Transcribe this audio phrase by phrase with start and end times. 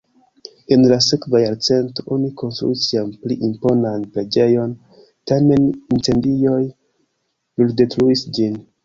[0.75, 4.73] En la sekva jarcento oni konstruis jam pli imponan preĝejon,
[5.33, 6.59] tamen incendioj
[7.61, 8.59] bruldetruis ĝin.